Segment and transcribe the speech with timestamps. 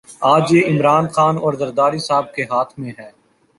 [0.21, 3.09] آج یہ عمران خان اور زرداری صاحب کے ہاتھ میں ہے۔